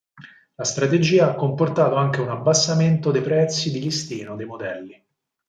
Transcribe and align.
La 0.55 0.63
strategia 0.63 1.29
ha 1.29 1.35
comportato 1.35 1.93
anche 1.93 2.21
un 2.21 2.29
abbassamento 2.29 3.11
dei 3.11 3.21
prezzi 3.21 3.69
di 3.71 3.79
listino 3.79 4.35
dei 4.35 4.47
modelli. 4.47 5.03